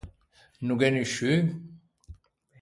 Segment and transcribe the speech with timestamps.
[0.65, 1.45] No gh’é nisciun?